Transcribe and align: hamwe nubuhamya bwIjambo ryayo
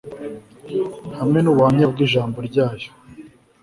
hamwe 1.19 1.39
nubuhamya 1.41 1.85
bwIjambo 1.91 2.37
ryayo 2.47 2.89